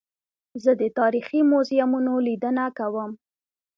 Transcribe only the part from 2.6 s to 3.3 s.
کوم.